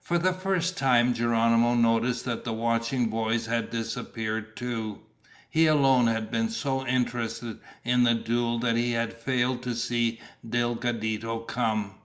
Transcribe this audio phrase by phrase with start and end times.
[0.00, 5.00] For the first time Geronimo noticed that the watching boys had disappeared too.
[5.50, 10.18] He alone had been so interested in the duel that he had failed to see
[10.48, 11.96] Delgadito come.